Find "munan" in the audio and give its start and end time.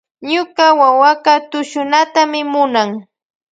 2.51-2.89